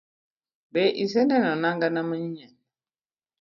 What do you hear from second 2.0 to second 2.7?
manyien?